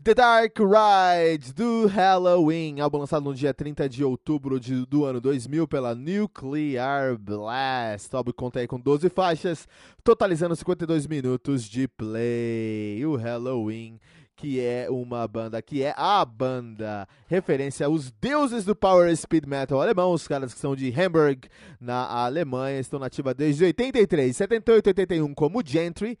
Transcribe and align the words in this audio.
The 0.00 0.14
Dark 0.14 0.56
Ride 0.60 1.52
do 1.52 1.86
Halloween, 1.86 2.78
álbum 2.78 2.98
lançado 2.98 3.24
no 3.24 3.34
dia 3.34 3.52
30 3.52 3.88
de 3.88 4.04
outubro 4.04 4.60
de, 4.60 4.86
do 4.86 5.04
ano 5.04 5.20
2000 5.20 5.66
pela 5.66 5.92
Nuclear 5.92 7.18
Blast. 7.18 8.14
O 8.14 8.16
álbum 8.16 8.30
conta 8.32 8.60
aí 8.60 8.68
com 8.68 8.78
12 8.78 9.08
faixas, 9.10 9.66
totalizando 10.04 10.54
52 10.54 11.08
minutos 11.08 11.64
de 11.64 11.88
play. 11.88 13.04
O 13.04 13.16
Halloween, 13.16 13.98
que 14.36 14.60
é 14.60 14.88
uma 14.88 15.26
banda, 15.26 15.60
que 15.60 15.82
é 15.82 15.92
a 15.96 16.24
banda 16.24 17.06
referência 17.26 17.84
aos 17.84 18.12
deuses 18.12 18.64
do 18.64 18.76
Power 18.76 19.14
Speed 19.14 19.46
Metal 19.46 19.82
alemão, 19.82 20.12
os 20.12 20.28
caras 20.28 20.54
que 20.54 20.60
são 20.60 20.76
de 20.76 20.92
Hamburg, 20.92 21.48
na 21.80 22.06
Alemanha, 22.06 22.78
estão 22.78 23.00
nativa 23.00 23.34
desde 23.34 23.64
83, 23.64 24.34
78 24.34 24.86
81 24.86 25.34
como 25.34 25.60
Gentry. 25.62 26.16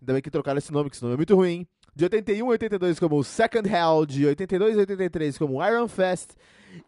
Ainda 0.00 0.14
bem 0.14 0.22
que 0.22 0.30
trocaram 0.30 0.58
esse 0.58 0.72
nome, 0.72 0.88
que 0.88 0.96
esse 0.96 1.02
nome 1.02 1.14
é 1.14 1.18
muito 1.18 1.36
ruim 1.36 1.66
de 1.98 2.04
81 2.04 2.46
a 2.46 2.50
82 2.50 3.00
como 3.00 3.24
Second 3.24 3.68
Hell, 3.68 4.06
de 4.06 4.24
82 4.24 4.76
a 4.76 4.80
83 4.82 5.36
como 5.36 5.66
Iron 5.66 5.88
Fest 5.88 6.30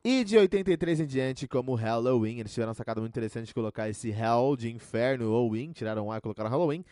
e 0.05 0.23
de 0.23 0.39
83 0.39 1.01
em 1.01 1.07
diante 1.07 1.49
como 1.49 1.75
Halloween. 1.75 2.39
Eles 2.39 2.55
tiveram 2.55 2.69
uma 2.69 2.77
sacada 2.77 3.01
muito 3.01 3.11
interessante 3.11 3.49
de 3.49 3.55
colocar 3.55 3.89
esse 3.89 4.09
Hell 4.11 4.55
de 4.57 4.71
inferno 4.71 5.33
ou 5.33 5.51
Win, 5.51 5.73
tiraram 5.73 6.07
o 6.07 6.13
A 6.13 6.19
e 6.19 6.21
colocaram 6.21 6.49
Halloween. 6.49 6.85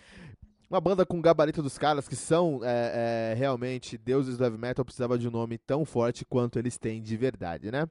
Uma 0.69 0.81
banda 0.81 1.07
com 1.07 1.21
gabarito 1.21 1.63
dos 1.63 1.79
caras 1.79 2.09
que 2.09 2.17
são 2.17 2.59
é, 2.65 3.31
é, 3.31 3.35
realmente 3.39 3.97
deuses 3.97 4.37
do 4.37 4.43
heavy 4.43 4.59
metal 4.59 4.85
precisava 4.85 5.17
de 5.17 5.29
um 5.29 5.31
nome 5.31 5.57
tão 5.57 5.85
forte 5.85 6.25
quanto 6.25 6.59
eles 6.59 6.77
têm 6.77 7.01
de 7.01 7.17
verdade, 7.17 7.71
né? 7.71 7.87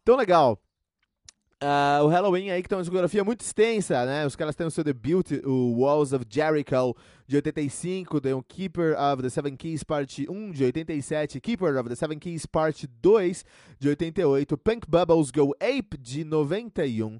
Então, 0.00 0.14
legal. 0.14 0.56
Uh, 1.60 2.04
o 2.04 2.06
Halloween 2.06 2.50
aí 2.50 2.62
que 2.62 2.68
tem 2.68 2.78
uma 2.78 2.82
discografia 2.82 3.24
muito 3.24 3.40
extensa, 3.40 4.06
né? 4.06 4.24
Os 4.24 4.36
caras 4.36 4.54
têm 4.54 4.64
o 4.64 4.70
seu 4.70 4.84
debut, 4.84 5.32
o 5.44 5.80
Walls 5.80 6.12
of 6.12 6.24
Jericho, 6.30 6.94
de 7.26 7.34
85, 7.34 8.20
tem 8.20 8.32
o 8.32 8.44
Keeper 8.44 8.96
of 8.96 9.20
the 9.20 9.28
Seven 9.28 9.56
Keys 9.56 9.82
Parte 9.82 10.24
1, 10.30 10.52
de 10.52 10.62
87, 10.62 11.40
Keeper 11.40 11.76
of 11.76 11.88
the 11.88 11.96
Seven 11.96 12.16
Keys 12.16 12.46
Parte 12.46 12.86
2, 13.02 13.44
de 13.76 13.88
88, 13.88 14.56
Pink 14.56 14.88
Bubbles 14.88 15.32
Go 15.32 15.52
Ape, 15.60 15.98
de 15.98 16.22
91, 16.22 17.18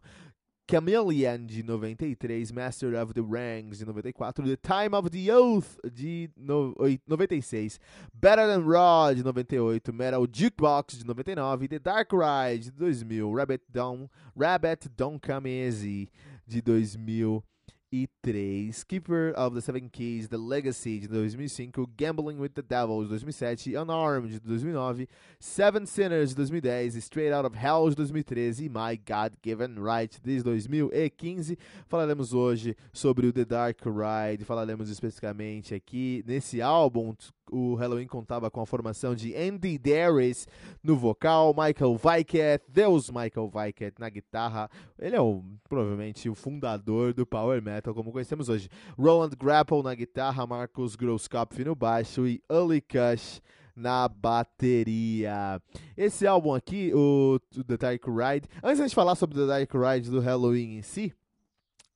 Chameleon 0.68 1.46
de 1.46 1.62
93, 1.62 2.52
Master 2.52 2.94
of 2.94 3.14
the 3.14 3.22
Ranks 3.22 3.78
de 3.78 3.86
94, 3.86 4.32
The 4.32 4.56
Time 4.56 4.92
of 4.92 5.10
the 5.10 5.30
Oath 5.30 5.78
de 5.94 6.28
no, 6.36 6.74
96, 7.06 7.78
Better 8.14 8.46
Than 8.46 8.66
Raw 8.66 9.14
de 9.14 9.22
98, 9.22 9.94
Metal 9.94 10.26
Jukebox 10.26 10.98
de 10.98 11.06
99, 11.06 11.68
The 11.68 11.78
Dark 11.78 12.12
Ride 12.12 12.64
de 12.64 12.70
2000, 12.70 13.32
Rabbit 13.32 13.62
Don't, 13.72 14.10
Rabbit 14.36 14.94
Don't 14.94 15.22
Come 15.22 15.46
Easy 15.46 16.10
de 16.46 16.60
2000 16.60 17.42
2003, 17.90 18.72
Keeper 18.86 19.30
of 19.30 19.54
the 19.54 19.62
Seven 19.62 19.88
Keys, 19.88 20.28
The 20.28 20.36
Legacy 20.36 21.00
de 21.00 21.08
2005, 21.08 21.96
Gambling 21.96 22.38
with 22.38 22.54
the 22.54 22.62
Devil 22.62 23.02
de 23.02 23.08
2007, 23.08 23.74
Unarmed 23.74 24.30
de 24.30 24.40
2009, 24.40 25.08
Seven 25.40 25.86
Sinners 25.86 26.34
de 26.34 26.36
2010, 26.36 27.00
Straight 27.00 27.32
Out 27.32 27.46
of 27.46 27.54
Hell 27.54 27.88
de 27.88 27.96
2013 27.96 28.66
e 28.66 28.68
My 28.68 28.96
God 28.96 29.36
Given 29.42 29.76
Right 29.78 30.20
de 30.22 30.42
2015. 30.42 31.56
Falaremos 31.88 32.32
hoje 32.32 32.76
sobre 32.92 33.26
o 33.26 33.32
The 33.32 33.44
Dark 33.44 33.80
Ride, 33.84 34.44
falaremos 34.44 34.90
especificamente 34.90 35.74
aqui 35.74 36.22
nesse 36.26 36.60
álbum 36.60 37.14
o 37.50 37.74
Halloween 37.74 38.06
contava 38.06 38.50
com 38.50 38.60
a 38.60 38.66
formação 38.66 39.14
de 39.14 39.34
Andy 39.34 39.78
Darius 39.78 40.46
no 40.82 40.96
vocal, 40.96 41.54
Michael 41.54 41.96
Vaiket, 41.96 42.64
Deus 42.68 43.10
Michael 43.10 43.48
Vaiket 43.48 43.94
na 43.98 44.08
guitarra. 44.08 44.70
Ele 44.98 45.16
é 45.16 45.20
o, 45.20 45.42
provavelmente 45.68 46.28
o 46.28 46.34
fundador 46.34 47.12
do 47.12 47.26
Power 47.26 47.62
Metal, 47.62 47.94
como 47.94 48.12
conhecemos 48.12 48.48
hoje. 48.48 48.68
Roland 48.98 49.30
Grapple 49.38 49.82
na 49.82 49.94
guitarra, 49.94 50.46
Marcus 50.46 50.96
Grosskopf 50.96 51.64
no 51.64 51.74
baixo 51.74 52.26
e 52.26 52.42
Uli 52.48 52.80
Kush 52.80 53.40
na 53.78 54.08
bateria. 54.08 55.62
Esse 55.96 56.26
álbum 56.26 56.52
aqui, 56.52 56.92
o 56.94 57.38
The 57.64 57.76
Dark 57.76 58.04
Ride. 58.06 58.48
Antes 58.62 58.88
de 58.88 58.94
falar 58.94 59.14
sobre 59.14 59.36
The 59.36 59.46
Dark 59.46 59.70
Ride 59.72 60.10
do 60.10 60.20
Halloween 60.20 60.78
em 60.78 60.82
si, 60.82 61.14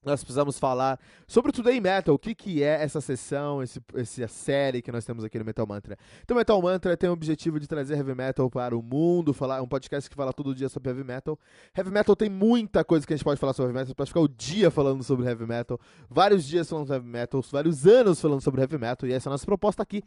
nós 0.05 0.23
precisamos 0.23 0.59
falar 0.59 0.99
sobre 1.27 1.51
o 1.51 1.53
Today 1.53 1.81
Metal, 1.81 2.15
o 2.15 2.19
que, 2.19 2.35
que 2.35 2.63
é 2.63 2.83
essa 2.83 3.01
sessão, 3.01 3.63
esse, 3.63 3.81
essa 3.95 4.29
série 4.29 4.83
que 4.83 4.91
nós 4.91 5.05
temos 5.05 5.25
aqui 5.25 5.39
no 5.39 5.45
Metal 5.45 5.67
Mantra. 5.67 5.97
Então, 6.23 6.37
Metal 6.37 6.61
Mantra 6.61 6.97
tem 6.97 7.09
o 7.09 7.13
objetivo 7.13 7.61
de 7.61 7.67
trazer 7.67 7.97
heavy 7.97 8.15
metal 8.15 8.51
para 8.51 8.77
o 8.77 8.83
mundo, 8.83 9.33
falar 9.33 9.63
um 9.63 9.69
podcast 9.69 10.11
que 10.11 10.17
fala 10.17 10.33
todo 10.33 10.55
dia 10.55 10.69
sobre 10.69 10.91
heavy 10.91 11.05
metal. 11.05 11.39
Heavy 11.77 11.91
metal 11.91 12.17
tem 12.17 12.29
muita 12.29 12.85
coisa 12.85 13.07
que 13.07 13.13
a 13.13 13.17
gente 13.17 13.25
pode 13.25 13.39
falar 13.39 13.53
sobre 13.53 13.71
heavy 13.71 13.79
metal, 13.81 13.95
pode 13.95 14.11
ficar 14.11 14.21
o 14.21 14.29
dia 14.29 14.71
falando 14.71 15.03
sobre 15.05 15.27
heavy 15.27 15.47
metal, 15.47 15.79
vários 16.11 16.45
dias 16.45 16.69
falando 16.69 16.87
sobre 16.87 16.99
heavy 17.01 17.13
metal, 17.13 17.43
vários 17.51 17.87
anos 17.87 18.21
falando 18.21 18.41
sobre 18.41 18.61
heavy 18.61 18.79
metal, 18.79 19.09
e 19.09 19.13
essa 19.13 19.29
é 19.29 19.31
a 19.31 19.33
nossa 19.33 19.47
proposta 19.47 19.83
aqui, 19.83 20.03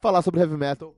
falar 0.00 0.22
sobre 0.22 0.40
heavy 0.40 0.56
metal 0.56 0.94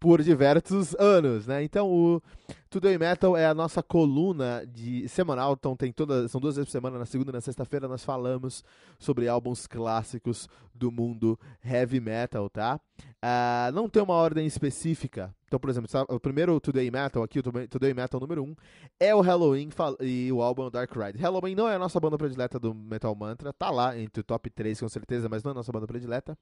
por 0.00 0.22
diversos 0.22 0.94
anos, 0.94 1.46
né? 1.46 1.62
Então 1.62 1.90
o 1.90 2.22
Today 2.70 2.98
Metal 2.98 3.36
é 3.36 3.46
a 3.46 3.54
nossa 3.54 3.82
coluna 3.82 4.64
de 4.66 5.08
semanal, 5.08 5.54
então 5.58 5.74
tem 5.74 5.90
toda, 5.90 6.28
são 6.28 6.40
duas 6.40 6.56
vezes 6.56 6.68
por 6.68 6.72
semana, 6.72 6.98
na 6.98 7.06
segunda 7.06 7.30
e 7.30 7.34
na 7.34 7.40
sexta-feira 7.40 7.88
nós 7.88 8.04
falamos 8.04 8.62
sobre 8.98 9.26
álbuns 9.26 9.66
clássicos 9.66 10.48
do 10.74 10.92
mundo 10.92 11.38
heavy 11.64 12.00
metal, 12.00 12.48
tá? 12.48 12.80
Uh, 13.24 13.72
não 13.72 13.88
tem 13.88 14.02
uma 14.02 14.14
ordem 14.14 14.46
específica. 14.46 15.34
Então, 15.46 15.58
por 15.58 15.70
exemplo, 15.70 15.88
o 16.08 16.20
primeiro 16.20 16.60
Today 16.60 16.90
Metal 16.90 17.22
aqui, 17.22 17.38
o 17.40 17.42
Today 17.42 17.94
Metal 17.94 18.20
número 18.20 18.44
1, 18.44 18.46
um, 18.46 18.54
é 19.00 19.14
o 19.14 19.20
Halloween 19.20 19.70
e 20.00 20.30
o 20.30 20.42
álbum 20.42 20.70
Dark 20.70 20.94
Ride. 20.94 21.18
Halloween 21.18 21.54
não 21.54 21.68
é 21.68 21.74
a 21.74 21.78
nossa 21.78 21.98
banda 21.98 22.18
predileta 22.18 22.58
do 22.58 22.74
Metal 22.74 23.14
Mantra, 23.14 23.52
tá 23.52 23.70
lá 23.70 23.98
entre 23.98 24.20
o 24.20 24.24
top 24.24 24.50
3 24.50 24.78
com 24.78 24.88
certeza, 24.88 25.28
mas 25.28 25.42
não 25.42 25.50
é 25.50 25.52
a 25.52 25.54
nossa 25.54 25.72
banda 25.72 25.86
predileta. 25.86 26.36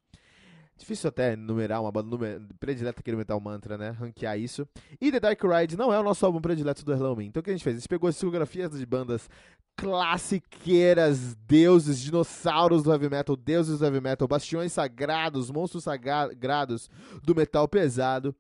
Difícil 0.76 1.08
até 1.08 1.34
numerar 1.34 1.80
uma 1.80 1.90
banda 1.90 2.18
predileta 2.60 3.00
aqui 3.00 3.10
no 3.10 3.16
Metal 3.16 3.40
Mantra, 3.40 3.78
né? 3.78 3.90
Ranquear 3.90 4.38
isso. 4.38 4.68
E 5.00 5.10
The 5.10 5.20
Dark 5.20 5.42
Ride 5.42 5.76
não 5.76 5.92
é 5.92 5.98
o 5.98 6.02
nosso 6.02 6.24
álbum 6.26 6.40
predileto 6.40 6.84
do 6.84 6.92
Halloween. 6.92 7.28
Então 7.28 7.40
o 7.40 7.44
que 7.44 7.50
a 7.50 7.52
gente 7.54 7.64
fez? 7.64 7.76
A 7.76 7.78
gente 7.78 7.88
pegou 7.88 8.08
as 8.08 8.14
discografias 8.14 8.70
de 8.72 8.84
bandas 8.84 9.28
classiqueiras, 9.74 11.34
deuses, 11.46 12.00
dinossauros 12.00 12.82
do 12.82 12.92
heavy 12.92 13.08
metal, 13.08 13.36
deuses 13.36 13.78
do 13.78 13.84
heavy 13.84 14.00
metal, 14.00 14.28
bastiões 14.28 14.72
sagrados, 14.72 15.50
monstros 15.50 15.84
sagrados 15.84 16.90
do 17.22 17.34
metal 17.34 17.66
pesado. 17.66 18.34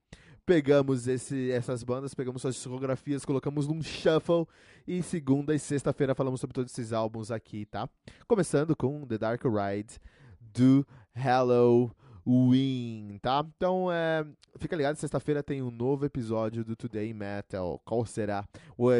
Pegamos 0.44 1.08
esse, 1.08 1.50
essas 1.50 1.82
bandas, 1.82 2.14
pegamos 2.14 2.40
suas 2.40 2.54
discografias, 2.54 3.24
colocamos 3.24 3.66
num 3.66 3.82
shuffle 3.82 4.46
e 4.86 5.02
segunda 5.02 5.54
e 5.54 5.58
sexta-feira 5.58 6.14
falamos 6.14 6.40
sobre 6.40 6.54
todos 6.54 6.70
esses 6.70 6.92
álbuns 6.92 7.30
aqui, 7.30 7.66
tá? 7.66 7.88
Começando 8.28 8.76
com 8.76 9.04
The 9.06 9.18
Dark 9.18 9.42
Ride 9.44 9.98
do 10.40 10.86
Halloween. 11.14 11.90
Win, 12.26 13.18
tá? 13.22 13.46
Então, 13.56 13.90
é, 13.92 14.26
fica 14.58 14.74
ligado, 14.74 14.96
sexta-feira 14.96 15.44
tem 15.44 15.62
um 15.62 15.70
novo 15.70 16.04
episódio 16.04 16.64
do 16.64 16.74
Today 16.74 17.14
Metal. 17.14 17.80
Qual 17.84 18.04
será 18.04 18.44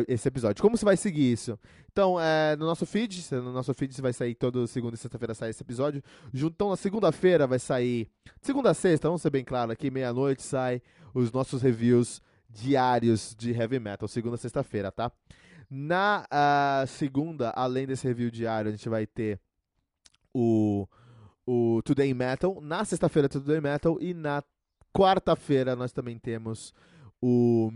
esse 0.06 0.28
episódio? 0.28 0.62
Como 0.62 0.76
você 0.76 0.84
vai 0.84 0.96
seguir 0.96 1.32
isso? 1.32 1.58
Então, 1.90 2.20
é, 2.20 2.55
no 2.55 2.64
nosso 2.64 2.87
feed, 2.87 3.26
no 3.32 3.52
nosso 3.52 3.75
feed 3.75 4.00
vai 4.00 4.12
sair 4.12 4.37
toda 4.37 4.64
segunda 4.69 4.94
e 4.94 4.99
sexta-feira 4.99 5.34
sai 5.34 5.50
esse 5.50 5.62
episódio. 5.62 6.02
Então, 6.32 6.70
na 6.70 6.76
segunda-feira 6.76 7.49
vai 7.49 7.58
sair, 7.58 8.08
segunda 8.40 8.70
a 8.70 8.75
sexta, 8.75 9.08
vamos 9.08 9.23
ser 9.23 9.31
bem 9.31 9.44
claro 9.44 9.73
aqui, 9.73 9.90
meia-noite 9.90 10.43
sai 10.43 10.81
os 11.12 11.32
nossos 11.32 11.62
reviews 11.62 12.23
diários 12.49 13.34
de 13.37 13.50
heavy 13.50 13.81
metal, 13.81 14.06
segunda 14.06 14.37
a 14.37 14.38
sexta-feira, 14.38 14.93
tá? 14.93 15.11
Na 15.69 16.25
uh, 16.31 16.87
segunda, 16.87 17.50
além 17.50 17.88
desse 17.88 18.06
review 18.06 18.31
diário, 18.31 18.69
a 18.69 18.73
gente 18.73 18.88
vai 18.88 19.05
ter 19.05 19.40
o, 20.32 20.87
o 21.46 21.81
Today 21.82 22.12
Metal. 22.12 22.58
Na 22.60 22.84
sexta-feira, 22.84 23.28
Today 23.28 23.60
Metal. 23.60 23.96
E 24.00 24.12
na 24.12 24.43
quarta-feira, 24.93 25.76
nós 25.76 25.93
também 25.93 26.19
temos 26.19 26.75
o 27.22 27.70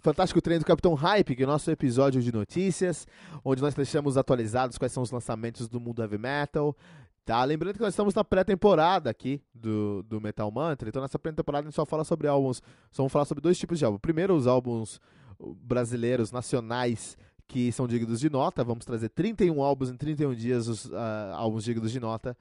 Fantástico 0.00 0.40
Treino 0.40 0.62
do 0.62 0.66
Capitão 0.66 0.94
Hype, 0.94 1.34
que 1.34 1.42
é 1.42 1.46
o 1.46 1.48
nosso 1.48 1.70
episódio 1.70 2.22
de 2.22 2.30
notícias, 2.32 3.06
onde 3.44 3.60
nós 3.60 3.74
deixamos 3.74 4.16
atualizados 4.16 4.78
quais 4.78 4.92
são 4.92 5.02
os 5.02 5.10
lançamentos 5.10 5.68
do 5.68 5.80
mundo 5.80 6.02
heavy 6.02 6.18
metal. 6.18 6.76
Tá? 7.24 7.42
Lembrando 7.42 7.74
que 7.74 7.80
nós 7.80 7.92
estamos 7.92 8.14
na 8.14 8.22
pré-temporada 8.22 9.10
aqui 9.10 9.42
do, 9.52 10.04
do 10.04 10.20
Metal 10.20 10.48
Mantra, 10.48 10.88
então 10.88 11.02
nessa 11.02 11.18
pré-temporada 11.18 11.66
a 11.66 11.68
gente 11.68 11.74
só 11.74 11.84
fala 11.84 12.04
sobre 12.04 12.28
álbuns, 12.28 12.62
só 12.92 13.02
vamos 13.02 13.12
falar 13.12 13.24
sobre 13.24 13.42
dois 13.42 13.58
tipos 13.58 13.80
de 13.80 13.84
álbuns. 13.84 14.00
Primeiro, 14.00 14.36
os 14.36 14.46
álbuns 14.46 15.00
brasileiros, 15.40 16.30
nacionais, 16.30 17.18
que 17.46 17.70
são 17.72 17.86
dignos 17.86 18.20
de 18.20 18.30
nota. 18.30 18.64
Vamos 18.64 18.84
trazer 18.84 19.08
31 19.10 19.62
álbuns 19.62 19.90
em 19.90 19.96
31 19.96 20.34
dias, 20.34 20.68
os 20.68 20.86
uh, 20.86 20.96
álbuns 21.34 21.64
dignos 21.64 21.92
de 21.92 22.00
nota 22.00 22.36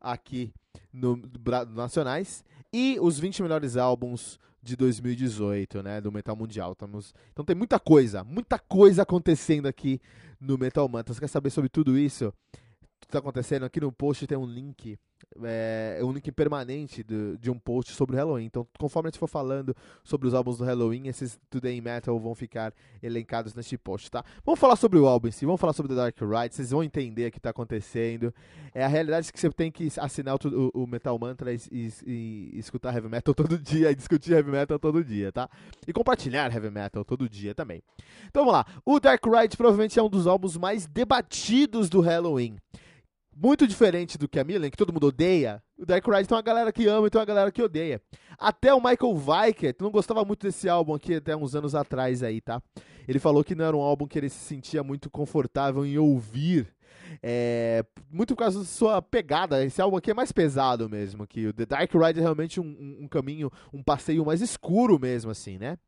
aqui 0.00 0.52
no, 0.92 1.16
no 1.16 1.74
Nacionais. 1.74 2.44
E 2.72 2.98
os 3.00 3.18
20 3.18 3.42
melhores 3.42 3.76
álbuns 3.76 4.38
de 4.62 4.76
2018, 4.76 5.82
né, 5.82 6.00
do 6.00 6.12
Metal 6.12 6.36
Mundial. 6.36 6.72
Estamos, 6.72 7.14
então 7.32 7.44
tem 7.44 7.56
muita 7.56 7.80
coisa, 7.80 8.22
muita 8.22 8.58
coisa 8.58 9.02
acontecendo 9.02 9.66
aqui 9.66 10.00
no 10.38 10.56
Metal 10.58 10.88
Mantra. 10.88 11.14
Quer 11.14 11.28
saber 11.28 11.50
sobre 11.50 11.68
tudo 11.68 11.98
isso? 11.98 12.32
que 13.00 13.06
está 13.06 13.18
acontecendo, 13.18 13.64
aqui 13.64 13.80
no 13.80 13.90
post 13.90 14.26
tem 14.26 14.38
um 14.38 14.46
link, 14.46 14.98
é, 15.42 16.00
um 16.02 16.12
link 16.12 16.30
permanente 16.32 17.02
do, 17.02 17.38
de 17.38 17.50
um 17.50 17.58
post 17.58 17.92
sobre 17.92 18.16
o 18.16 18.18
Halloween. 18.18 18.44
Então, 18.44 18.66
conforme 18.78 19.08
a 19.08 19.10
gente 19.10 19.18
for 19.18 19.28
falando 19.28 19.74
sobre 20.02 20.26
os 20.26 20.34
álbuns 20.34 20.58
do 20.58 20.64
Halloween, 20.64 21.06
esses 21.08 21.38
Today 21.48 21.80
Metal 21.80 22.18
vão 22.18 22.34
ficar 22.34 22.72
elencados 23.02 23.54
neste 23.54 23.78
post, 23.78 24.10
tá? 24.10 24.24
Vamos 24.44 24.58
falar 24.58 24.76
sobre 24.76 24.98
o 24.98 25.06
álbum 25.06 25.28
em 25.28 25.30
si, 25.30 25.46
vamos 25.46 25.60
falar 25.60 25.72
sobre 25.72 25.94
The 25.94 25.96
Dark 25.96 26.20
Ride, 26.20 26.54
vocês 26.54 26.70
vão 26.70 26.82
entender 26.82 27.28
o 27.28 27.32
que 27.32 27.38
está 27.38 27.50
acontecendo. 27.50 28.34
É 28.74 28.84
a 28.84 28.88
realidade 28.88 29.32
que 29.32 29.38
você 29.38 29.50
tem 29.50 29.70
que 29.70 29.88
assinar 29.98 30.36
o, 30.36 30.70
o 30.74 30.86
Metal 30.86 31.16
Mantra 31.18 31.52
e, 31.52 31.60
e, 31.70 31.92
e, 32.06 32.58
escutar 32.58 32.94
Heavy 32.94 33.08
Metal 33.08 33.34
todo 33.34 33.58
dia, 33.58 33.90
e 33.90 33.94
discutir 33.94 34.32
Heavy 34.32 34.50
Metal 34.50 34.78
todo 34.78 35.04
dia, 35.04 35.30
tá? 35.30 35.48
E 35.86 35.92
compartilhar 35.92 36.52
Heavy 36.52 36.70
Metal 36.70 37.04
todo 37.04 37.28
dia 37.28 37.54
também. 37.54 37.82
Então 38.28 38.44
vamos 38.44 38.52
lá, 38.52 38.66
o 38.84 38.98
Dark 38.98 39.24
Ride 39.24 39.56
provavelmente 39.56 39.98
é 39.98 40.02
um 40.02 40.08
dos 40.08 40.26
álbuns 40.26 40.56
mais 40.56 40.86
debatidos 40.86 41.88
do 41.88 42.00
Halloween 42.00 42.56
muito 43.42 43.66
diferente 43.66 44.18
do 44.18 44.28
que 44.28 44.38
a 44.38 44.44
Milan, 44.44 44.68
que 44.68 44.76
todo 44.76 44.92
mundo 44.92 45.06
odeia, 45.06 45.62
o 45.78 45.86
Dark 45.86 46.06
Ride 46.06 46.28
tem 46.28 46.36
uma 46.36 46.42
galera 46.42 46.70
que 46.70 46.86
ama 46.86 47.06
e 47.06 47.10
tem 47.10 47.18
uma 47.18 47.24
galera 47.24 47.50
que 47.50 47.62
odeia. 47.62 48.00
Até 48.38 48.74
o 48.74 48.78
Michael 48.78 49.22
Weikert 49.26 49.76
não 49.80 49.90
gostava 49.90 50.22
muito 50.24 50.46
desse 50.46 50.68
álbum 50.68 50.94
aqui 50.94 51.14
até 51.14 51.34
uns 51.34 51.54
anos 51.54 51.74
atrás 51.74 52.22
aí, 52.22 52.40
tá? 52.40 52.62
Ele 53.08 53.18
falou 53.18 53.42
que 53.42 53.54
não 53.54 53.64
era 53.64 53.76
um 53.76 53.80
álbum 53.80 54.06
que 54.06 54.18
ele 54.18 54.28
se 54.28 54.38
sentia 54.38 54.82
muito 54.82 55.08
confortável 55.08 55.86
em 55.86 55.96
ouvir. 55.96 56.68
É, 57.22 57.84
muito 58.10 58.36
por 58.36 58.44
causa 58.44 58.60
da 58.60 58.64
sua 58.64 59.00
pegada. 59.00 59.64
Esse 59.64 59.80
álbum 59.80 59.96
aqui 59.96 60.10
é 60.10 60.14
mais 60.14 60.30
pesado 60.30 60.88
mesmo. 60.88 61.26
que 61.26 61.46
O 61.46 61.52
The 61.52 61.66
Dark 61.66 61.92
Ride 61.92 62.20
é 62.20 62.22
realmente 62.22 62.60
um, 62.60 62.64
um, 62.64 63.04
um 63.04 63.08
caminho, 63.08 63.50
um 63.72 63.82
passeio 63.82 64.24
mais 64.24 64.40
escuro 64.40 64.98
mesmo, 64.98 65.30
assim, 65.30 65.58
né? 65.58 65.78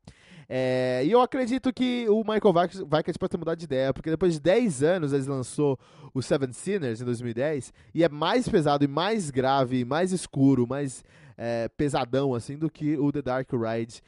É, 0.47 1.01
e 1.05 1.11
eu 1.11 1.21
acredito 1.21 1.71
que 1.73 2.07
o 2.09 2.19
Michael 2.19 2.53
Vikings 2.85 3.19
pode 3.19 3.29
ter 3.29 3.37
mudado 3.37 3.57
de 3.57 3.65
ideia, 3.65 3.93
porque 3.93 4.09
depois 4.09 4.33
de 4.33 4.39
10 4.39 4.83
anos 4.83 5.13
ele 5.13 5.25
lançou 5.27 5.79
o 6.13 6.21
Seven 6.21 6.51
Sinners 6.51 7.01
em 7.01 7.05
2010, 7.05 7.73
e 7.93 8.03
é 8.03 8.09
mais 8.09 8.47
pesado 8.47 8.83
e 8.83 8.87
mais 8.87 9.29
grave, 9.29 9.85
mais 9.85 10.11
escuro, 10.11 10.67
mais 10.67 11.03
é, 11.37 11.67
pesadão 11.69 12.33
assim 12.33 12.57
do 12.57 12.69
que 12.69 12.97
o 12.97 13.11
The 13.11 13.21
Dark 13.21 13.49
Ride 13.51 14.01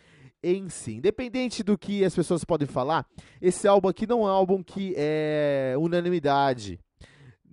em 0.44 0.70
si. 0.70 0.98
Independente 0.98 1.64
do 1.64 1.78
que 1.78 2.06
as 2.06 2.14
pessoas 2.14 2.44
podem 2.44 2.68
falar, 2.68 3.06
esse 3.42 3.68
álbum 3.68 3.88
aqui 3.88 4.06
não 4.06 4.22
é 4.22 4.26
um 4.26 4.28
álbum 4.28 4.62
que 4.62 4.94
é 4.96 5.76
unanimidade 5.78 6.80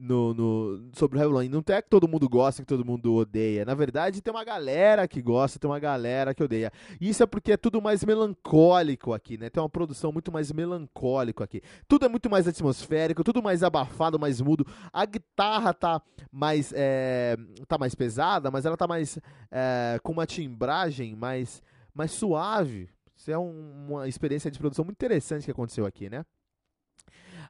no, 0.02 0.34
no, 0.34 0.90
sobre 0.94 1.16
o 1.16 1.20
Halloween. 1.20 1.48
Não 1.48 1.62
é 1.68 1.80
que 1.80 1.88
todo 1.88 2.08
mundo 2.08 2.28
gosta, 2.28 2.60
que 2.60 2.66
todo 2.66 2.84
mundo 2.84 3.14
odeia. 3.14 3.64
Na 3.64 3.74
verdade, 3.74 4.20
tem 4.20 4.34
uma 4.34 4.42
galera 4.42 5.06
que 5.06 5.22
gosta, 5.22 5.60
tem 5.60 5.70
uma 5.70 5.78
galera 5.78 6.34
que 6.34 6.42
odeia. 6.42 6.72
Isso 7.00 7.22
é 7.22 7.26
porque 7.26 7.52
é 7.52 7.56
tudo 7.56 7.80
mais 7.80 8.04
melancólico 8.04 9.12
aqui, 9.12 9.38
né? 9.38 9.48
Tem 9.48 9.62
uma 9.62 9.68
produção 9.68 10.10
muito 10.10 10.32
mais 10.32 10.50
melancólico 10.50 11.44
aqui. 11.44 11.62
Tudo 11.86 12.04
é 12.04 12.08
muito 12.08 12.28
mais 12.28 12.48
atmosférico, 12.48 13.22
tudo 13.22 13.40
mais 13.40 13.62
abafado, 13.62 14.18
mais 14.18 14.40
mudo. 14.40 14.66
A 14.92 15.06
guitarra 15.06 15.72
tá 15.72 16.02
mais, 16.32 16.72
é, 16.74 17.36
tá 17.68 17.78
mais 17.78 17.94
pesada, 17.94 18.50
mas 18.50 18.66
ela 18.66 18.76
tá 18.76 18.88
mais 18.88 19.18
é, 19.52 20.00
com 20.02 20.12
uma 20.12 20.26
timbragem 20.26 21.14
mais, 21.14 21.62
mais 21.94 22.10
suave. 22.10 22.90
Isso 23.16 23.30
é 23.30 23.38
um, 23.38 23.86
uma 23.88 24.08
experiência 24.08 24.50
de 24.50 24.58
produção 24.58 24.84
muito 24.84 24.96
interessante 24.96 25.44
que 25.44 25.50
aconteceu 25.52 25.86
aqui, 25.86 26.10
né? 26.10 26.24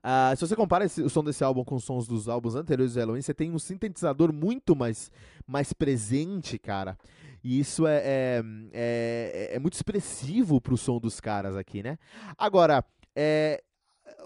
Uh, 0.05 0.35
se 0.37 0.47
você 0.47 0.57
compara 0.57 0.85
esse, 0.85 1.01
o 1.01 1.09
som 1.09 1.23
desse 1.23 1.45
álbum 1.45 1.65
com 1.65 1.77
os 1.77 1.85
sons 1.85 2.09
dos 2.09 2.29
álbuns 2.29 2.57
anteriores 2.57 2.95
do 2.95 2.99
Halloween, 3.01 3.23
você 3.23 3.33
tem 3.33 3.53
um 3.53 3.59
sintetizador 3.59 4.33
muito 4.33 4.75
mais, 4.75 5.13
mais 5.47 5.73
presente, 5.73 6.59
cara. 6.59 6.99
E 7.45 7.59
isso 7.59 7.87
é, 7.87 8.03
é, 8.05 8.45
é, 8.73 9.51
é 9.55 9.59
muito 9.59 9.75
expressivo 9.75 10.61
pro 10.61 10.77
som 10.77 10.99
dos 10.99 11.21
caras 11.21 11.57
aqui, 11.57 11.83
né? 11.83 11.99
Agora, 12.37 12.85
é, 13.15 13.63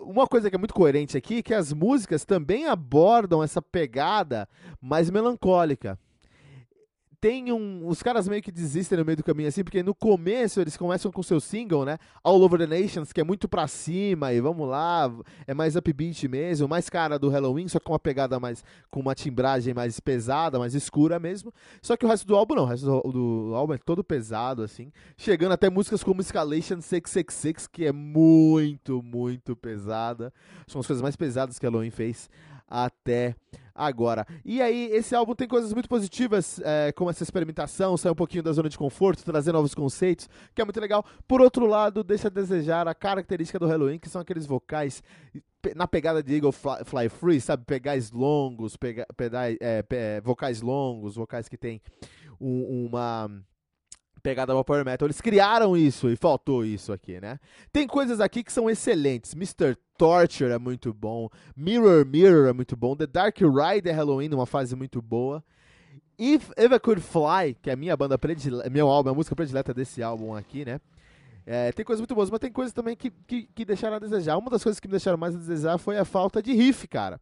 uma 0.01 0.27
coisa 0.27 0.49
que 0.49 0.57
é 0.57 0.59
muito 0.59 0.75
coerente 0.75 1.17
aqui 1.17 1.39
é 1.39 1.43
que 1.43 1.55
as 1.55 1.73
músicas 1.73 2.25
também 2.25 2.67
abordam 2.67 3.43
essa 3.43 3.61
pegada 3.61 4.49
mais 4.81 5.11
melancólica 5.11 5.99
tem 7.21 7.53
um. 7.53 7.87
Os 7.87 8.03
caras 8.03 8.29
meio 8.29 8.43
que 8.43 8.53
desistem 8.53 8.99
no 8.99 9.05
meio 9.05 9.17
do 9.17 9.25
caminho, 9.25 9.49
assim, 9.49 9.65
porque 9.65 9.83
no 9.83 9.95
começo 9.95 10.61
eles 10.61 10.77
começam 10.77 11.11
com 11.11 11.23
seu 11.23 11.41
single, 11.41 11.85
né? 11.85 11.99
All 12.23 12.41
Over 12.41 12.59
the 12.59 12.67
Nations, 12.67 13.13
que 13.13 13.21
é 13.21 13.25
muito 13.25 13.49
pra 13.49 13.67
cima, 13.67 14.33
e 14.33 14.41
vamos 14.41 14.69
lá, 14.69 15.13
é 15.47 15.55
mais 15.55 15.77
upbeat 15.77 16.29
mesmo, 16.29 16.69
mais 16.69 16.89
cara 16.89 17.19
do 17.19 17.29
Halloween, 17.29 17.69
só 17.69 17.81
com 17.81 17.93
uma 17.93 17.99
pegada 17.99 18.39
mais. 18.39 18.65
com 18.91 19.01
uma 19.01 19.15
timbragem 19.15 19.75
mais 19.75 19.99
pesada, 20.01 20.59
mais 20.59 20.75
escura 20.75 21.19
mesmo. 21.19 21.53
Só 21.83 21.97
que 21.97 22.05
o 22.05 22.09
resto 22.09 22.27
do 22.27 22.37
álbum 22.37 22.55
não, 22.55 22.65
o 22.65 22.67
resto 22.67 22.87
do, 22.87 23.13
do 23.13 23.55
álbum 23.55 23.75
é 23.75 23.79
todo 23.79 24.05
pesado, 24.05 24.63
assim. 24.63 24.93
Chegando 25.17 25.53
até 25.53 25.71
músicas 25.71 26.03
como 26.03 26.21
Escalation 26.21 26.81
666, 26.81 27.67
que 27.67 27.85
é 27.85 27.93
muito, 27.93 29.03
muito 29.03 29.57
pesada. 29.57 30.33
São 30.67 30.81
as 30.81 30.87
coisas 30.87 31.03
mais 31.03 31.17
pesadas 31.17 31.59
que 31.59 31.67
Halloween 31.67 31.91
fez 31.91 32.29
até 32.69 33.35
agora. 33.75 34.27
E 34.45 34.63
aí, 34.63 34.87
esse 34.93 35.15
álbum 35.15 35.35
tem 35.35 35.47
coisas 35.47 35.73
muito 35.73 35.89
positivas, 35.89 36.61
é, 36.65 36.93
como 36.93 37.11
essa 37.11 37.23
experimentação, 37.23 37.97
sair 37.97 38.13
um 38.13 38.17
pouquinho 38.17 38.43
da 38.43 38.53
zona 38.53 38.69
de 38.69 38.79
conforto, 38.79 39.25
trazer 39.25 39.53
novos 39.53 39.75
conceitos, 39.75 40.29
que 40.55 40.63
é 40.63 40.65
muito 40.65 40.81
legal. 40.81 41.05
Por 41.29 41.41
outro 41.41 41.67
lado, 41.67 42.03
deixa 42.03 42.29
a 42.29 42.31
desejar 42.31 42.89
a 42.89 42.95
característica 42.95 43.59
do 43.59 43.67
Halloween, 43.67 43.99
que 43.99 44.09
são 44.09 44.21
aqueles 44.21 44.47
vocais 44.47 45.03
na 45.75 45.87
pegada 45.87 46.23
de 46.23 46.35
Eagle 46.35 46.53
Fly, 46.53 46.85
Fly 46.85 47.09
Free, 47.09 47.41
sabe? 47.41 47.65
Pegais 47.65 48.11
longos, 48.13 48.77
pega, 48.77 49.07
é, 49.61 50.21
vocais 50.23 50.61
longos, 50.61 51.17
vocais 51.17 51.49
que 51.49 51.57
tem 51.57 51.83
um, 52.41 52.87
uma 52.87 53.29
pegada 54.27 54.53
ao 54.53 54.65
Power 54.65 54.85
Metal. 54.85 55.07
Eles 55.07 55.21
criaram 55.21 55.77
isso 55.77 56.11
e 56.11 56.17
faltou 56.17 56.65
isso 56.65 56.93
aqui, 56.93 57.21
né? 57.21 57.39
Tem 57.73 57.87
coisas 57.87 58.21
aqui 58.21 58.43
que 58.43 58.53
são 58.53 58.69
excelentes. 58.69 59.35
Mr. 59.35 59.77
Torture 59.97 60.51
é 60.51 60.59
muito 60.59 60.93
bom. 60.93 61.29
Mirror 61.57 62.05
Mirror 62.05 62.49
é 62.49 62.53
muito 62.53 62.77
bom. 62.77 62.97
The 62.97 63.07
Dark 63.07 63.39
Ride 63.39 63.89
é 63.89 63.93
Halloween, 63.93 64.35
uma 64.35 64.45
fase 64.45 64.75
muito 64.75 65.01
boa. 65.01 65.45
If 66.19 66.51
Ever 66.57 66.81
Could 66.81 67.01
Fly, 67.03 67.57
que 67.63 67.71
é 67.71 67.75
a 67.75 67.77
minha 67.77 67.97
banda 67.97 68.19
predileta, 68.19 68.69
meu 68.69 68.89
álbum, 68.89 69.11
a 69.11 69.15
música 69.15 69.37
predileta 69.37 69.73
desse 69.73 70.03
álbum 70.03 70.35
aqui, 70.35 70.65
né? 70.65 70.81
É, 71.47 71.71
tem 71.71 71.85
coisas 71.85 72.01
muito 72.01 72.15
boas, 72.15 72.29
mas 72.29 72.41
tem 72.41 72.51
coisas 72.51 72.73
também 72.73 72.97
que, 72.97 73.13
que, 73.29 73.45
que 73.55 73.65
deixaram 73.65 73.95
a 73.95 74.01
desejar. 74.01 74.37
Uma 74.37 74.51
das 74.51 74.65
coisas 74.65 74.81
que 74.81 74.89
me 74.89 74.93
deixaram 74.93 75.17
mais 75.17 75.37
a 75.37 75.39
desejar 75.39 75.79
foi 75.79 75.99
a 75.99 76.05
falta 76.05 76.43
de 76.43 76.53
riff, 76.53 76.89
cara. 76.89 77.21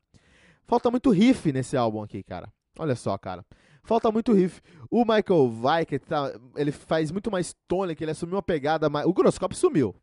Falta 0.67 0.91
muito 0.91 1.11
riff 1.11 1.53
nesse 1.53 1.77
álbum 1.77 2.03
aqui, 2.03 2.23
cara. 2.23 2.51
Olha 2.79 2.97
só, 2.97 3.19
cara 3.19 3.45
falta 3.85 4.11
muito 4.11 4.33
riff. 4.33 4.61
O 4.91 5.05
Michael 5.05 5.51
Vai, 5.51 5.85
tá, 5.85 6.33
ele 6.57 6.73
faz 6.73 7.13
muito 7.13 7.31
mais 7.31 7.55
tônica, 7.69 8.03
ele 8.03 8.11
assumiu 8.11 8.37
uma 8.37 8.43
pegada 8.43 8.89
mais... 8.89 9.07
O 9.07 9.13
Groscop 9.13 9.55
sumiu. 9.57 9.95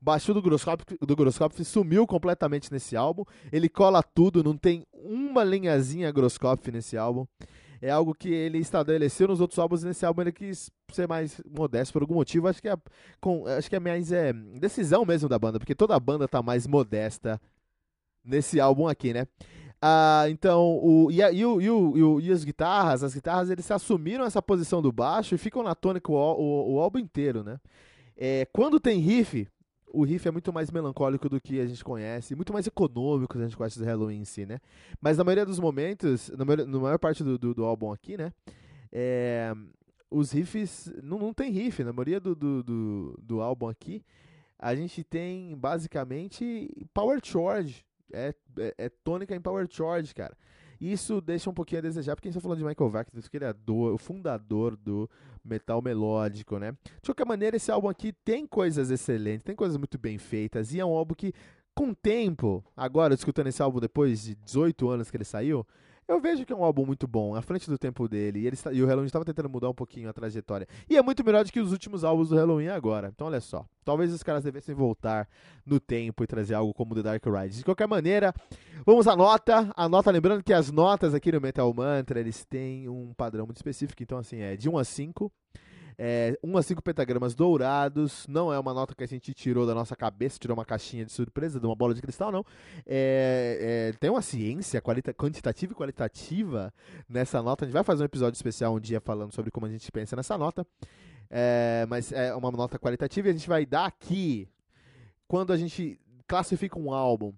O 0.00 0.04
baixo 0.04 0.32
do 0.32 0.40
Groscop, 0.40 0.84
do 1.00 1.16
Groscop 1.16 1.64
sumiu 1.64 2.06
completamente 2.06 2.72
nesse 2.72 2.96
álbum. 2.96 3.24
Ele 3.52 3.68
cola 3.68 4.02
tudo, 4.02 4.42
não 4.42 4.56
tem 4.56 4.86
uma 4.92 5.42
linhazinha 5.44 6.12
Groscop 6.12 6.70
nesse 6.70 6.96
álbum. 6.96 7.26
É 7.80 7.90
algo 7.90 8.14
que 8.14 8.28
ele 8.32 8.58
estabeleceu 8.58 9.28
nos 9.28 9.40
outros 9.40 9.58
álbuns 9.58 9.82
nesse 9.82 10.06
álbum 10.06 10.22
ele 10.22 10.32
quis 10.32 10.70
ser 10.92 11.06
mais 11.06 11.40
modesto 11.48 11.92
por 11.92 12.02
algum 12.02 12.14
motivo. 12.14 12.48
Acho 12.48 12.62
que 12.62 12.68
é, 12.68 12.76
com, 13.20 13.46
acho 13.46 13.68
que 13.68 13.76
é 13.76 13.80
mais 13.80 14.12
é, 14.12 14.32
decisão 14.32 15.04
mesmo 15.04 15.28
da 15.28 15.38
banda, 15.38 15.58
porque 15.58 15.74
toda 15.74 15.94
a 15.94 16.00
banda 16.00 16.26
tá 16.26 16.42
mais 16.42 16.66
modesta 16.66 17.40
nesse 18.24 18.58
álbum 18.60 18.88
aqui, 18.88 19.12
né? 19.12 19.26
Ah, 19.80 20.24
então, 20.28 20.78
o, 20.82 21.10
e, 21.10 21.20
e, 21.20 21.44
o, 21.44 21.60
e, 21.60 21.70
o, 21.70 22.20
e, 22.20 22.32
as 22.32 22.44
guitarras, 22.44 23.04
as 23.04 23.14
guitarras, 23.14 23.50
eles 23.50 23.70
assumiram 23.70 24.24
essa 24.24 24.40
posição 24.40 24.80
do 24.80 24.90
baixo 24.90 25.34
e 25.34 25.38
ficam 25.38 25.62
na 25.62 25.74
tônica 25.74 26.10
o, 26.10 26.14
o, 26.14 26.74
o 26.74 26.80
álbum 26.80 26.98
inteiro, 26.98 27.44
né? 27.44 27.60
É, 28.16 28.46
quando 28.52 28.80
tem 28.80 28.98
riff, 28.98 29.46
o 29.92 30.02
riff 30.04 30.26
é 30.26 30.30
muito 30.30 30.52
mais 30.52 30.70
melancólico 30.70 31.28
do 31.28 31.40
que 31.40 31.60
a 31.60 31.66
gente 31.66 31.84
conhece, 31.84 32.34
muito 32.34 32.52
mais 32.52 32.66
econômico 32.66 33.34
que 33.34 33.38
a 33.38 33.46
gente 33.46 33.56
conhece 33.56 33.78
do 33.78 33.84
Halloween 33.84 34.20
em 34.20 34.24
si, 34.24 34.46
né? 34.46 34.58
Mas 35.00 35.18
na 35.18 35.24
maioria 35.24 35.44
dos 35.44 35.60
momentos, 35.60 36.30
na 36.30 36.44
maior, 36.44 36.66
na 36.66 36.78
maior 36.78 36.98
parte 36.98 37.22
do, 37.22 37.38
do, 37.38 37.54
do, 37.54 37.64
álbum 37.64 37.92
aqui, 37.92 38.16
né? 38.16 38.32
É, 38.90 39.54
os 40.10 40.32
riffs, 40.32 40.92
não, 41.02 41.18
não 41.18 41.34
tem 41.34 41.50
riff, 41.50 41.84
na 41.84 41.92
maioria 41.92 42.20
do, 42.20 42.34
do, 42.34 42.62
do, 42.62 43.18
do 43.22 43.40
álbum 43.42 43.68
aqui, 43.68 44.02
a 44.58 44.74
gente 44.74 45.04
tem 45.04 45.54
basicamente 45.56 46.70
power 46.94 47.20
chord, 47.22 47.84
é, 48.16 48.34
é, 48.58 48.74
é, 48.78 48.88
tônica 48.88 49.34
em 49.34 49.40
Power 49.40 49.66
Chord, 49.70 50.14
cara. 50.14 50.36
Isso 50.80 51.20
deixa 51.20 51.48
um 51.48 51.54
pouquinho 51.54 51.78
a 51.78 51.82
desejar, 51.82 52.14
porque 52.14 52.28
a 52.28 52.30
gente 52.30 52.40
tá 52.40 52.42
falando 52.42 52.58
de 52.58 52.64
Michael 52.64 52.90
Wachter, 52.90 53.18
o 53.18 53.30
criador, 53.30 53.94
o 53.94 53.98
fundador 53.98 54.76
do 54.76 55.08
metal 55.44 55.80
melódico, 55.80 56.58
né? 56.58 56.72
De 57.00 57.06
qualquer 57.06 57.26
maneira, 57.26 57.56
esse 57.56 57.70
álbum 57.70 57.88
aqui 57.88 58.12
tem 58.12 58.46
coisas 58.46 58.90
excelentes, 58.90 59.42
tem 59.42 59.54
coisas 59.54 59.76
muito 59.76 59.98
bem 59.98 60.18
feitas, 60.18 60.74
e 60.74 60.80
é 60.80 60.84
um 60.84 60.94
álbum 60.94 61.14
que, 61.14 61.32
com 61.74 61.90
o 61.90 61.94
tempo, 61.94 62.64
agora, 62.76 63.14
escutando 63.14 63.46
esse 63.46 63.62
álbum 63.62 63.80
depois 63.80 64.22
de 64.22 64.34
18 64.34 64.88
anos 64.88 65.10
que 65.10 65.16
ele 65.16 65.24
saiu, 65.24 65.66
eu 66.08 66.20
vejo 66.20 66.44
que 66.44 66.52
é 66.52 66.56
um 66.56 66.64
álbum 66.64 66.86
muito 66.86 67.06
bom, 67.06 67.34
à 67.34 67.42
frente 67.42 67.68
do 67.68 67.76
tempo 67.76 68.08
dele. 68.08 68.40
E, 68.40 68.46
ele, 68.46 68.56
e 68.72 68.82
o 68.82 68.86
Halloween 68.86 69.06
estava 69.06 69.24
tentando 69.24 69.48
mudar 69.48 69.68
um 69.68 69.74
pouquinho 69.74 70.08
a 70.08 70.12
trajetória. 70.12 70.66
E 70.88 70.96
é 70.96 71.02
muito 71.02 71.24
melhor 71.24 71.44
do 71.44 71.50
que 71.50 71.60
os 71.60 71.72
últimos 71.72 72.04
álbuns 72.04 72.28
do 72.28 72.36
Halloween 72.36 72.68
agora. 72.68 73.10
Então, 73.14 73.26
olha 73.26 73.40
só. 73.40 73.66
Talvez 73.84 74.12
os 74.12 74.22
caras 74.22 74.44
devessem 74.44 74.74
voltar 74.74 75.28
no 75.64 75.80
tempo 75.80 76.22
e 76.22 76.26
trazer 76.26 76.54
algo 76.54 76.72
como 76.72 76.94
The 76.94 77.02
Dark 77.02 77.24
Ride. 77.26 77.58
De 77.58 77.64
qualquer 77.64 77.88
maneira, 77.88 78.32
vamos 78.84 79.08
à 79.08 79.16
nota. 79.16 79.72
A 79.76 79.88
nota, 79.88 80.10
lembrando 80.10 80.42
que 80.42 80.52
as 80.52 80.70
notas 80.70 81.14
aqui 81.14 81.32
no 81.32 81.40
Metal 81.40 81.72
Mantra, 81.74 82.20
eles 82.20 82.44
têm 82.44 82.88
um 82.88 83.12
padrão 83.14 83.44
muito 83.44 83.56
específico. 83.56 84.02
Então, 84.02 84.18
assim, 84.18 84.40
é 84.40 84.56
de 84.56 84.68
1 84.68 84.78
a 84.78 84.84
5. 84.84 85.32
É, 85.98 86.38
1 86.42 86.56
a 86.56 86.62
5 86.62 86.82
pentagramas 86.82 87.34
dourados. 87.34 88.26
Não 88.28 88.52
é 88.52 88.58
uma 88.58 88.74
nota 88.74 88.94
que 88.94 89.02
a 89.02 89.06
gente 89.06 89.32
tirou 89.32 89.66
da 89.66 89.74
nossa 89.74 89.96
cabeça, 89.96 90.38
tirou 90.38 90.56
uma 90.56 90.64
caixinha 90.64 91.04
de 91.04 91.12
surpresa, 91.12 91.58
de 91.58 91.66
uma 91.66 91.74
bola 91.74 91.94
de 91.94 92.02
cristal, 92.02 92.30
não. 92.30 92.44
É, 92.86 93.92
é, 93.94 93.98
tem 93.98 94.10
uma 94.10 94.22
ciência 94.22 94.80
quantitativa 94.82 95.72
e 95.72 95.74
qualitativa 95.74 96.72
nessa 97.08 97.42
nota. 97.42 97.64
A 97.64 97.66
gente 97.66 97.74
vai 97.74 97.84
fazer 97.84 98.02
um 98.02 98.06
episódio 98.06 98.36
especial 98.36 98.74
um 98.74 98.80
dia 98.80 99.00
falando 99.00 99.32
sobre 99.32 99.50
como 99.50 99.66
a 99.66 99.70
gente 99.70 99.90
pensa 99.90 100.14
nessa 100.16 100.36
nota. 100.36 100.66
É, 101.30 101.86
mas 101.88 102.12
é 102.12 102.34
uma 102.34 102.50
nota 102.50 102.78
qualitativa 102.78 103.28
e 103.28 103.30
a 103.30 103.34
gente 103.34 103.48
vai 103.48 103.66
dar 103.66 103.86
aqui 103.86 104.48
quando 105.26 105.52
a 105.52 105.56
gente 105.56 105.98
classifica 106.26 106.78
um 106.78 106.92
álbum 106.92 107.32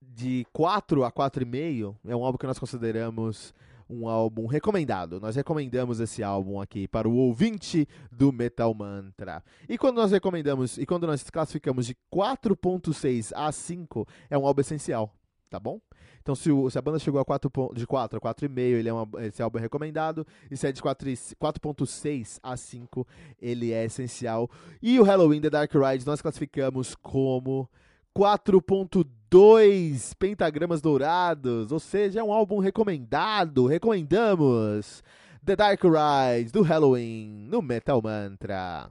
de 0.00 0.46
4 0.52 1.04
a 1.04 1.12
4,5, 1.12 1.96
é 2.06 2.14
um 2.14 2.24
álbum 2.24 2.36
que 2.36 2.46
nós 2.46 2.58
consideramos 2.58 3.54
um 3.92 4.08
álbum 4.08 4.46
recomendado. 4.46 5.20
Nós 5.20 5.36
recomendamos 5.36 6.00
esse 6.00 6.22
álbum 6.22 6.60
aqui 6.60 6.88
para 6.88 7.08
o 7.08 7.14
ouvinte 7.14 7.86
do 8.10 8.32
Metal 8.32 8.72
Mantra. 8.74 9.44
E 9.68 9.76
quando 9.76 9.96
nós 9.96 10.10
recomendamos, 10.10 10.78
e 10.78 10.86
quando 10.86 11.06
nós 11.06 11.28
classificamos 11.28 11.86
de 11.86 11.94
4.6 12.12 13.32
a 13.34 13.52
5, 13.52 14.06
é 14.30 14.38
um 14.38 14.46
álbum 14.46 14.62
essencial, 14.62 15.14
tá 15.50 15.60
bom? 15.60 15.78
Então, 16.22 16.36
se, 16.36 16.50
o, 16.50 16.70
se, 16.70 16.78
a 16.78 16.82
banda 16.82 17.00
chegou 17.00 17.20
a 17.20 17.24
4, 17.24 17.50
de 17.74 17.86
4 17.86 18.16
a 18.16 18.20
4,5, 18.20 18.58
ele 18.58 18.88
é 18.88 18.92
uma, 18.92 19.08
esse 19.24 19.42
álbum 19.42 19.58
é 19.58 19.60
recomendado. 19.60 20.24
E 20.50 20.56
se 20.56 20.68
é 20.68 20.72
de 20.72 20.80
4,6 20.80 22.38
a 22.42 22.56
5, 22.56 23.06
ele 23.40 23.72
é 23.72 23.84
essencial. 23.84 24.48
E 24.80 25.00
o 25.00 25.02
Halloween 25.02 25.40
The 25.40 25.50
Dark 25.50 25.72
Ride 25.74 26.06
nós 26.06 26.22
classificamos 26.22 26.94
como 26.94 27.68
4.2 28.16 30.14
pentagramas 30.18 30.82
dourados, 30.82 31.72
ou 31.72 31.80
seja, 31.80 32.20
é 32.20 32.22
um 32.22 32.32
álbum 32.32 32.58
recomendado, 32.58 33.66
recomendamos. 33.66 35.02
The 35.44 35.56
Dark 35.56 35.80
Rise 35.82 36.52
do 36.52 36.62
Halloween 36.62 37.48
no 37.48 37.60
Metal 37.60 38.00
Mantra. 38.00 38.90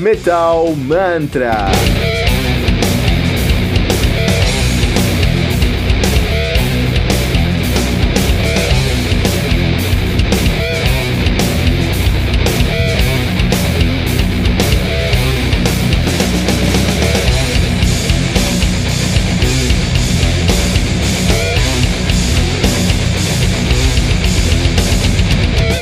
Metal 0.00 0.74
Mantra. 0.76 2.17